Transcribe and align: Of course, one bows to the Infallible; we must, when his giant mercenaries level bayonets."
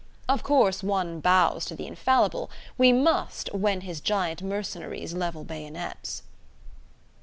Of 0.27 0.41
course, 0.41 0.81
one 0.81 1.19
bows 1.19 1.63
to 1.65 1.75
the 1.75 1.85
Infallible; 1.85 2.49
we 2.75 2.91
must, 2.91 3.53
when 3.53 3.81
his 3.81 4.01
giant 4.01 4.41
mercenaries 4.41 5.13
level 5.13 5.43
bayonets." 5.43 6.23